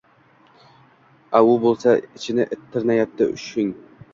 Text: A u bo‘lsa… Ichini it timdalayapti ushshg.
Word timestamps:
A 1.39 1.43
u 1.49 1.53
bo‘lsa… 1.65 1.93
Ichini 1.99 2.49
it 2.57 2.67
timdalayapti 2.73 3.33
ushshg. 3.37 3.79